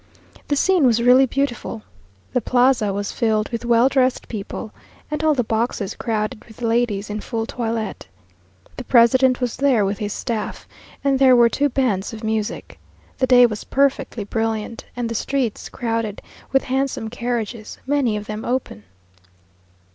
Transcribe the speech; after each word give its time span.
The 0.47 0.55
scene 0.55 0.87
was 0.87 0.99
really 1.03 1.27
beautiful. 1.27 1.83
The 2.33 2.41
plaza 2.41 2.91
was 2.91 3.11
filled 3.11 3.49
with 3.49 3.65
well 3.65 3.87
dressed 3.87 4.27
people, 4.27 4.73
and 5.11 5.23
all 5.23 5.35
the 5.35 5.43
boxes 5.43 5.93
crowded 5.93 6.43
with 6.45 6.63
ladies 6.63 7.11
in 7.11 7.21
full 7.21 7.45
toilet. 7.45 8.07
The 8.77 8.83
president 8.83 9.39
was 9.39 9.57
there 9.57 9.85
with 9.85 9.99
his 9.99 10.11
staff, 10.11 10.67
and 11.03 11.19
there 11.19 11.35
were 11.35 11.49
two 11.49 11.69
bands 11.69 12.13
of 12.13 12.23
music. 12.23 12.79
The 13.19 13.27
day 13.27 13.45
was 13.45 13.63
perfectly 13.63 14.23
brilliant, 14.23 14.85
and 14.95 15.07
the 15.07 15.13
streets 15.13 15.69
crowded 15.69 16.23
with 16.51 16.63
handsome 16.63 17.11
carriages, 17.11 17.77
many 17.85 18.17
of 18.17 18.25
them 18.25 18.43
open. 18.43 18.85